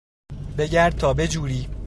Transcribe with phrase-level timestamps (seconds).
[0.57, 1.67] بگرد تا بجوری!